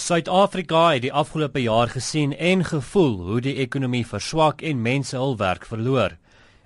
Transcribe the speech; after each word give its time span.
Suid-Afrika 0.00 0.92
het 0.94 1.02
die 1.04 1.12
afgelope 1.12 1.60
jaar 1.60 1.90
gesien 1.92 2.30
en 2.32 2.62
gevoel 2.64 3.18
hoe 3.26 3.40
die 3.44 3.58
ekonomie 3.60 4.06
verswak 4.06 4.62
en 4.64 4.80
mense 4.82 5.16
hul 5.16 5.34
werk 5.36 5.66
verloor. 5.68 6.14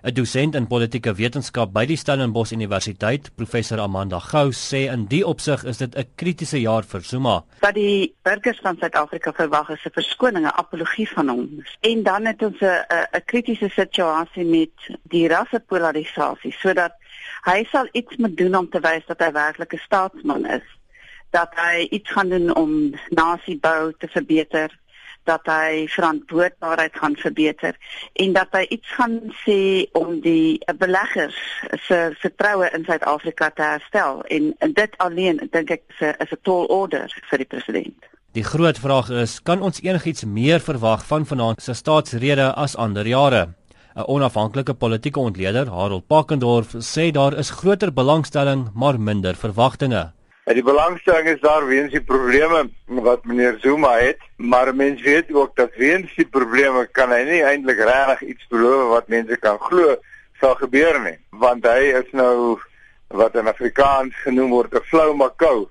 'n 0.05 0.15
Dosent 0.15 0.55
in 0.55 0.69
politieke 0.71 1.15
wetenskap 1.19 1.73
by 1.73 1.83
die 1.91 1.97
Stellenbosch 1.97 2.53
Universiteit, 2.53 3.31
professor 3.35 3.81
Amanda 3.81 4.21
Gou, 4.21 4.53
sê 4.53 4.85
in 4.93 5.07
die 5.11 5.25
opsig 5.27 5.65
is 5.65 5.79
dit 5.83 5.97
'n 5.97 6.07
kritiese 6.15 6.61
jaar 6.61 6.85
vir 6.85 7.01
Zuma. 7.01 7.43
Wat 7.61 7.75
die 7.75 8.15
burgers 8.23 8.61
van 8.63 8.77
Suid-Afrika 8.77 9.33
verwag 9.33 9.71
is 9.71 9.85
'n 9.85 9.91
verskoning, 9.91 10.47
'n 10.47 10.55
apologie 10.55 11.09
van 11.09 11.29
hom. 11.29 11.65
En 11.81 12.03
dan 12.03 12.27
het 12.27 12.43
ons 12.43 12.61
'n 12.61 12.85
'n 13.17 13.25
kritiese 13.25 13.69
situasie 13.69 14.45
met 14.45 14.99
die 15.03 15.29
rassepolarisasie 15.29 16.53
sodat 16.53 16.93
hy 17.45 17.65
sal 17.65 17.89
iets 17.93 18.17
moet 18.17 18.37
doen 18.37 18.55
om 18.55 18.71
te 18.71 18.81
wys 18.81 19.03
dat 19.07 19.19
hy 19.19 19.33
werklik 19.33 19.75
'n 19.75 19.87
staatsman 19.87 20.47
is 20.47 20.63
dat 21.35 21.55
hy 21.59 21.87
iets 21.91 22.11
gaan 22.15 22.31
doen 22.31 22.55
om 22.55 22.73
nasiebou 23.11 23.93
te 23.99 24.09
verbeter 24.09 24.71
dat 25.25 25.47
hy 25.49 25.87
verantwoordbaarheid 25.89 26.97
gaan 27.01 27.17
verbeter 27.17 27.77
en 28.13 28.33
dat 28.37 28.53
hy 28.53 28.65
iets 28.77 28.91
gaan 28.97 29.21
sê 29.45 29.59
om 29.97 30.19
die 30.25 30.61
beleggers 30.79 31.39
se 31.87 32.01
vertroue 32.21 32.69
in 32.77 32.85
Suid-Afrika 32.85 33.51
te 33.51 33.65
herstel 33.65 34.21
en, 34.37 34.53
dit 34.75 34.99
alleen 35.05 35.41
dink 35.53 35.71
ek 35.71 35.85
is 35.89 36.01
'n 36.01 36.15
is 36.25 36.33
'n 36.33 36.43
tall 36.43 36.67
order 36.69 37.09
vir 37.31 37.39
die 37.39 37.51
president. 37.55 38.11
Die 38.35 38.45
groot 38.45 38.79
vraag 38.79 39.11
is, 39.11 39.41
kan 39.43 39.63
ons 39.63 39.81
enigiets 39.83 40.25
meer 40.25 40.61
verwag 40.61 41.07
van 41.07 41.27
vanaand 41.27 41.63
se 41.63 41.75
staatsrede 41.75 42.53
as 42.55 42.77
ander 42.77 43.07
jare? 43.07 43.55
'n 43.95 44.07
Onafhanklike 44.07 44.75
politieke 44.75 45.21
ontleder, 45.21 45.71
Harold 45.71 46.07
Pakendorf, 46.07 46.75
sê 46.83 47.11
daar 47.11 47.39
is 47.39 47.51
groter 47.51 47.93
belangstelling 47.93 48.71
maar 48.75 49.01
minder 49.01 49.35
verwagtinge. 49.35 50.14
En 50.45 50.59
die 50.59 50.63
belangstelling 50.63 51.29
is 51.29 51.41
daar 51.41 51.65
weens 51.67 51.93
die 51.93 52.03
probleme 52.05 52.67
wat 52.85 53.25
meneer 53.25 53.57
Zuma 53.63 53.95
het, 53.97 54.21
maar 54.37 54.75
mense 54.77 55.05
weet 55.05 55.33
ook 55.33 55.57
dat 55.57 55.73
weens 55.81 56.13
die 56.19 56.27
probleme 56.29 56.85
kan 56.93 57.15
hy 57.17 57.23
nie 57.25 57.41
eintlik 57.49 57.81
regtig 57.81 58.27
iets 58.35 58.51
beloof 58.53 58.91
wat 58.91 59.09
mense 59.09 59.39
kan 59.41 59.57
glo 59.59 59.97
sal 60.43 60.53
gebeur 60.61 61.01
nie, 61.01 61.17
want 61.41 61.65
hy 61.65 61.95
is 61.97 62.13
nou 62.13 62.59
wat 63.09 63.39
in 63.41 63.49
Afrikaans 63.49 64.21
genoem 64.27 64.53
word 64.53 64.75
'n 64.75 64.85
flou 64.91 65.15
makou. 65.17 65.69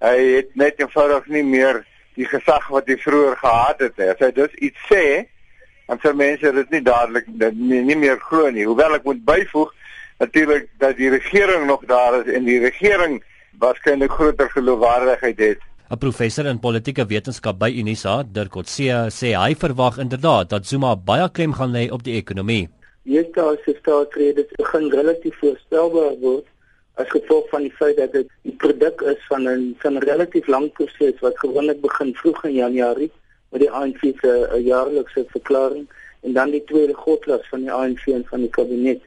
Hy 0.00 0.16
het 0.36 0.56
net 0.56 0.80
eenvoudig 0.80 1.26
nie 1.26 1.44
meer 1.44 1.84
die 2.16 2.24
gesag 2.24 2.68
wat 2.72 2.88
hy 2.88 2.96
vroeër 2.96 3.36
gehad 3.36 3.80
het 3.80 3.96
nie. 3.98 4.08
As 4.08 4.18
hy 4.24 4.32
dus 4.32 4.54
iets 4.64 4.80
sê, 4.88 5.28
dan 5.86 6.00
sal 6.00 6.14
mense 6.14 6.52
dit 6.52 6.70
nie 6.70 6.82
dadelik 6.82 7.26
nie, 7.28 7.82
nie 7.82 7.96
meer 7.96 8.16
glo 8.20 8.48
nie. 8.48 8.64
Hoewel 8.64 8.94
ek 8.94 9.04
moet 9.04 9.24
byvoeg 9.24 9.74
natuurlik 10.18 10.68
dat 10.78 10.96
die 10.96 11.10
regering 11.10 11.66
nog 11.66 11.84
daar 11.84 12.24
is 12.24 12.32
en 12.32 12.44
die 12.44 12.60
regering 12.60 13.20
waarskynlik 13.58 14.10
groter 14.10 14.50
geloofwaardigheid 14.50 15.38
het. 15.38 15.58
'n 15.90 15.98
Professor 15.98 16.46
in 16.46 16.60
politieke 16.60 17.06
wetenskap 17.06 17.58
by 17.58 17.70
Unisa, 17.74 18.22
Dirk 18.22 18.50
Coetzee, 18.50 19.10
sê 19.10 19.34
hy 19.34 19.54
verwag 19.54 19.98
inderdaad 19.98 20.48
dat 20.50 20.66
Zuma 20.66 20.96
baie 20.96 21.30
klem 21.30 21.52
gaan 21.52 21.72
lê 21.72 21.90
op 21.90 22.02
die 22.02 22.14
ekonomie. 22.14 22.68
Hierdie 23.02 23.56
se 23.64 23.74
staatsrede 23.80 24.46
begin 24.56 24.90
relatief 24.90 25.38
voorspelbaar 25.40 26.14
word 26.20 26.46
as 26.94 27.08
gevolg 27.10 27.48
van 27.50 27.62
die 27.66 27.72
feit 27.78 27.96
dat 27.96 28.12
dit 28.12 28.28
'n 28.44 28.56
produk 28.56 29.00
is 29.00 29.20
van 29.28 29.48
'n 29.48 29.74
van 29.82 29.96
'n 29.96 30.04
relatief 30.10 30.46
lang 30.46 30.72
proses 30.72 31.20
wat 31.20 31.38
gewoonlik 31.38 31.80
begin 31.80 32.14
vroeg 32.14 32.44
in 32.44 32.54
Januarie 32.54 33.10
met 33.50 33.60
die 33.60 33.70
ANC 33.70 34.00
se 34.20 34.60
jaarlikse 34.64 35.24
verklaring 35.28 35.88
en 36.22 36.32
dan 36.32 36.50
die 36.50 36.64
tweede 36.64 36.94
godlas 36.94 37.48
van 37.50 37.60
die 37.60 37.72
ANC 37.72 38.06
en 38.06 38.24
van 38.30 38.40
die 38.40 38.50
kabinet. 38.50 39.02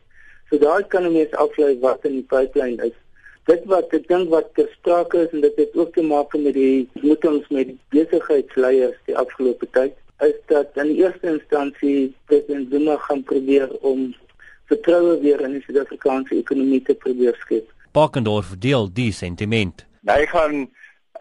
So 0.50 0.58
daar 0.58 0.84
kan 0.84 1.06
'n 1.06 1.14
mens 1.14 1.32
aflei 1.32 1.80
wat 1.80 2.06
in 2.06 2.12
die 2.12 2.28
pipeline 2.34 2.86
is 2.86 2.98
dit 3.50 3.66
wat 3.72 3.92
ek 3.96 4.08
dink 4.08 4.30
wat 4.32 4.54
ter 4.58 4.70
sprake 4.78 5.26
is 5.26 5.34
en 5.36 5.44
dit 5.44 5.58
het 5.60 5.76
ook 5.76 5.94
te 5.96 6.06
maak 6.06 6.36
met 6.40 6.56
die 6.56 6.88
ontmoetings 6.96 7.50
met 7.50 7.72
die 7.72 7.80
besigheidsleiers 7.96 9.00
die 9.10 9.18
afgelope 9.20 9.68
tyd 9.76 9.98
is 10.24 10.36
dat 10.48 10.78
in 10.80 10.94
eerste 10.96 11.28
instansie 11.28 12.14
president 12.26 12.72
Zuma 12.72 12.98
gaan 12.98 13.24
probeer 13.24 13.72
om 13.82 14.14
vertroue 14.72 15.20
weer 15.20 15.42
in 15.42 15.58
die 15.58 15.64
Suid-Afrikaanse 15.66 16.38
ekonomie 16.40 16.82
te 16.82 16.96
probeer 16.96 17.36
skep. 17.42 17.68
Pakendorf 17.92 18.54
deel 18.64 18.88
die 18.94 19.12
sentiment. 19.12 19.86
Hy 20.08 20.24
gaan 20.32 20.68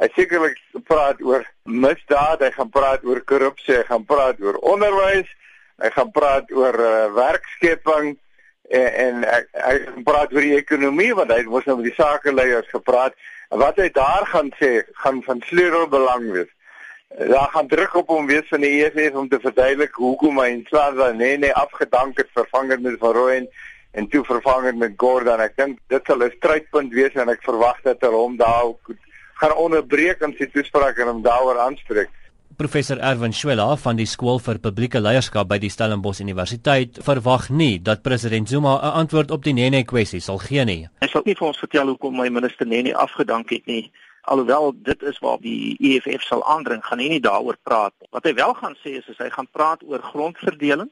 hy 0.01 0.09
sekerlik 0.17 0.59
praat 0.89 1.21
oor 1.23 1.45
misdaad, 1.69 2.41
hy 2.43 2.51
gaan 2.55 2.71
praat 2.73 3.05
oor 3.07 3.21
korrupsie, 3.29 3.77
hy 3.77 3.85
gaan 3.91 4.07
praat 4.09 4.41
oor 4.43 4.57
onderwys, 4.67 5.29
hy 5.83 5.91
gaan 5.95 6.11
praat 6.15 6.51
oor 6.55 6.79
uh, 6.79 7.11
werkskepping 7.15 8.17
en, 8.73 8.89
en 9.05 9.25
ek, 9.29 9.49
ek 9.53 9.87
praat 10.07 10.33
oor 10.33 10.47
die 10.47 10.57
ekonomie 10.59 11.13
want 11.19 11.33
hy 11.33 11.43
het 11.43 11.53
mos 11.53 11.69
nou 11.69 11.79
met 11.81 11.91
die 11.91 11.99
sakeleiers 11.99 12.71
gepraat 12.73 13.17
en 13.53 13.61
wat 13.61 13.81
hy 13.81 13.89
daar 13.93 14.27
gaan 14.33 14.51
sê 14.61 14.81
gaan 15.05 15.21
van 15.27 15.43
sleutelbelang 15.49 16.31
wees. 16.33 16.51
Daar 17.13 17.51
gaan 17.53 17.69
druk 17.69 17.95
op 18.01 18.09
hom 18.15 18.27
wees 18.31 18.49
van 18.49 18.65
die 18.65 18.79
EFF 18.81 19.19
om 19.21 19.29
te 19.29 19.41
verduidelik 19.43 19.99
hoekom 20.01 20.41
hy 20.41 20.49
in 20.55 20.65
Swaziland 20.71 21.21
nee 21.21 21.37
nee 21.39 21.53
afgedank 21.53 22.17
het 22.23 22.33
vervang 22.33 22.73
met 22.81 22.97
Van 23.03 23.13
Rooyen 23.13 23.49
en 23.93 24.09
toe 24.09 24.25
vervang 24.25 24.65
het 24.71 24.79
met 24.81 24.97
Gordon. 24.97 25.41
Ek 25.45 25.57
dink 25.57 25.79
dit 25.93 26.07
sal 26.09 26.25
'n 26.25 26.33
strydpunt 26.39 26.93
wees 26.93 27.13
en 27.15 27.29
ek 27.29 27.45
verwag 27.45 27.83
dat 27.85 28.01
hulle 28.01 28.17
hom 28.17 28.37
daar 28.37 28.73
gaan 29.41 29.55
onderbreek 29.55 30.21
in 30.25 30.35
sy 30.39 30.47
toespraak 30.47 30.97
en 30.99 31.13
hom 31.13 31.23
daaroor 31.23 31.59
aanspreek. 31.59 32.09
Professor 32.57 32.99
Erwin 32.99 33.33
Schwella 33.33 33.77
van 33.81 33.97
die 33.97 34.07
skool 34.07 34.41
vir 34.43 34.59
publieke 34.61 35.01
leierskap 35.01 35.49
by 35.49 35.57
die 35.63 35.71
Stellenbosch 35.73 36.21
Universiteit 36.21 36.99
verwag 37.07 37.49
nie 37.51 37.79
dat 37.81 38.03
president 38.03 38.49
Zuma 38.49 38.75
'n 38.77 38.93
antwoord 39.01 39.31
op 39.31 39.45
die 39.45 39.53
Nene 39.53 39.85
kwessie 39.85 40.21
sal 40.21 40.39
gee 40.39 40.65
nie. 40.65 40.89
Hy 41.01 41.09
sal 41.09 41.23
nie 41.25 41.35
vir 41.35 41.47
ons 41.47 41.59
vertel 41.59 41.87
hoekom 41.87 42.17
my 42.17 42.29
minister 42.29 42.67
Nene 42.67 42.95
afgedank 42.95 43.51
het 43.51 43.67
nie. 43.67 43.91
Alhoewel 44.23 44.73
dit 44.77 45.03
is 45.03 45.19
waar 45.19 45.39
die 45.41 45.77
EFF 45.81 46.23
sal 46.23 46.45
aandring, 46.45 46.85
gaan 46.85 46.99
hy 46.99 47.09
nie 47.09 47.21
daaroor 47.21 47.57
praat 47.63 47.95
nie. 48.01 48.09
Wat 48.11 48.25
hy 48.25 48.35
wel 48.35 48.55
gaan 48.55 48.77
sê 48.85 48.99
is, 48.99 49.09
is 49.09 49.19
hy 49.19 49.31
gaan 49.31 49.49
praat 49.51 49.83
oor 49.83 50.03
grondverdeling 50.03 50.91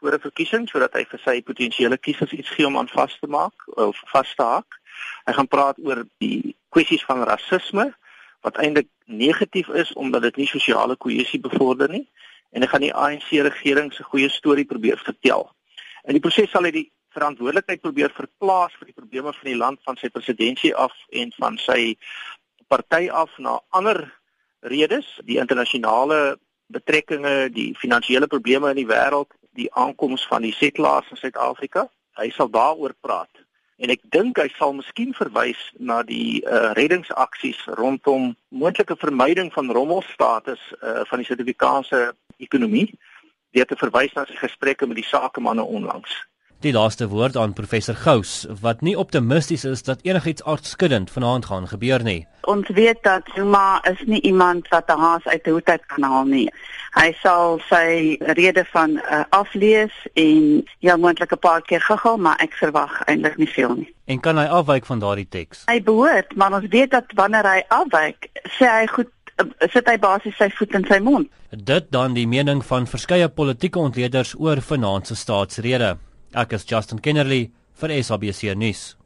voor 0.00 0.12
'n 0.12 0.20
verkiesing 0.20 0.68
sodat 0.68 0.92
hy 0.92 1.04
vir 1.04 1.20
sy 1.24 1.42
potensiële 1.42 1.98
kiesers 1.98 2.32
iets 2.32 2.50
gee 2.50 2.66
om 2.66 2.78
aan 2.78 2.88
vas 2.88 3.18
te 3.20 3.26
maak 3.26 3.54
of 3.66 4.00
vas 4.12 4.34
te 4.34 4.42
haak. 4.42 4.80
Hy 5.24 5.32
gaan 5.32 5.48
praat 5.48 5.76
oor 5.78 6.06
die 6.18 6.56
kwessies 6.68 7.04
van 7.04 7.22
rasisme 7.22 7.94
wat 8.44 8.60
eintlik 8.60 8.90
negatief 9.04 9.68
is 9.68 9.92
omdat 9.92 10.22
dit 10.28 10.42
nie 10.42 10.48
sosiale 10.50 10.96
kohesie 11.00 11.40
bevorder 11.40 11.88
nie 11.88 12.04
en 12.54 12.62
hy 12.62 12.68
gaan 12.70 12.84
die 12.84 12.94
ANC 12.94 13.30
regering 13.46 13.88
se 13.92 14.04
goeie 14.06 14.28
storie 14.30 14.66
probeer 14.68 15.00
vertel. 15.02 15.48
In 16.04 16.14
die 16.14 16.22
proses 16.22 16.52
sal 16.52 16.68
hy 16.68 16.74
die 16.74 16.88
verantwoordelikheid 17.16 17.82
probeer 17.82 18.12
verplaas 18.14 18.74
vir 18.78 18.90
die 18.90 18.96
probleme 18.98 19.32
van 19.32 19.48
die 19.48 19.58
land 19.58 19.80
van 19.88 19.98
sy 19.98 20.10
presidentskap 20.12 20.90
af 20.90 20.98
en 21.22 21.32
van 21.38 21.58
sy 21.62 21.94
party 22.70 23.08
af 23.10 23.32
na 23.38 23.56
ander 23.70 24.04
redes, 24.74 25.08
die 25.24 25.40
internasionale 25.40 26.36
betrekkinge, 26.74 27.50
die 27.54 27.72
finansiële 27.80 28.28
probleme 28.30 28.70
in 28.72 28.82
die 28.82 28.88
wêreld, 28.88 29.32
die 29.56 29.70
aankoms 29.72 30.24
van 30.28 30.44
die 30.46 30.54
settlers 30.56 31.10
in 31.12 31.20
Suid-Afrika. 31.20 31.88
Hy 32.18 32.30
sal 32.34 32.50
daaroor 32.52 32.94
praat 33.00 33.43
en 33.76 33.90
ek 33.90 34.04
dink 34.14 34.38
hy 34.38 34.46
sal 34.54 34.74
miskien 34.76 35.14
verwys 35.16 35.60
na 35.78 36.02
die 36.06 36.42
uh, 36.46 36.70
reddingsaksies 36.78 37.64
rondom 37.80 38.32
moontlike 38.54 38.96
vermyding 39.00 39.50
van 39.54 39.72
rommelstatus 39.74 40.62
uh, 40.80 41.02
van 41.10 41.22
die 41.22 41.26
Suid-Afrikaanse 41.28 42.06
ekonomie 42.38 42.86
deur 43.54 43.66
te 43.70 43.78
verwys 43.78 44.14
na 44.14 44.26
sy 44.26 44.38
gesprekke 44.38 44.86
met 44.90 44.98
die 44.98 45.06
sakemanne 45.06 45.62
onlangs. 45.62 46.14
Die 46.64 46.72
laaste 46.72 47.10
woord 47.12 47.36
aan 47.36 47.52
professor 47.52 47.92
Gous 47.94 48.46
wat 48.64 48.80
nie 48.80 48.94
optimisties 48.96 49.66
is 49.68 49.82
dat 49.84 50.00
enigiets 50.08 50.44
aardskuddend 50.48 51.10
vanaand 51.12 51.44
gaan 51.50 51.66
gebeur 51.68 52.00
nie. 52.02 52.22
Ons 52.48 52.68
weet 52.72 53.02
dat 53.04 53.26
Zuma 53.34 53.82
is 53.90 54.00
nie 54.08 54.20
iemand 54.24 54.68
wat 54.72 54.88
'n 54.88 54.96
haas 54.98 55.26
uit 55.26 55.44
die 55.44 55.52
hoed 55.52 55.68
uit 55.68 55.84
kan 55.86 56.02
haal 56.02 56.24
nie. 56.24 56.48
Hy 56.94 57.12
sal 57.20 57.60
sy 57.68 58.16
rede 58.20 58.64
van 58.72 58.96
uh, 58.96 59.24
aflees 59.28 59.92
en 60.14 60.64
ja 60.78 60.96
moontlik 60.96 61.32
'n 61.32 61.38
paar 61.38 61.60
keer 61.60 61.80
gegaan, 61.80 62.20
maar 62.20 62.40
ek 62.40 62.52
verwag 62.52 63.02
eintlik 63.04 63.36
nie 63.36 63.48
veel 63.48 63.74
nie. 63.74 63.94
En 64.04 64.20
kan 64.20 64.38
hy 64.38 64.44
afwyk 64.44 64.86
van 64.86 64.98
daardie 64.98 65.28
teks? 65.28 65.62
Hy 65.66 65.82
behoort, 65.82 66.36
maar 66.36 66.52
ons 66.52 66.68
weet 66.68 66.90
dat 66.90 67.04
wanneer 67.14 67.44
hy 67.44 67.62
afwyk, 67.68 68.30
sê 68.56 68.64
hy 68.64 68.86
goed 68.86 69.12
uh, 69.36 69.68
sit 69.68 69.88
hy 69.88 69.98
basies 69.98 70.36
sy 70.36 70.48
voet 70.50 70.74
in 70.74 70.84
sy 70.88 70.98
mond. 70.98 71.28
Dit 71.50 71.90
dan 71.90 72.14
die 72.14 72.26
mening 72.26 72.64
van 72.64 72.86
verskeie 72.86 73.28
politieke 73.28 73.78
ontleeders 73.78 74.34
oor 74.38 74.60
vanaand 74.60 75.06
se 75.06 75.14
staatsrede. 75.14 75.96
Ek 76.34 76.52
is 76.56 76.64
Justin 76.66 76.98
Kennerly 76.98 77.52
vir 77.78 77.92
SABC 78.02 78.56
nuus. 78.58 78.96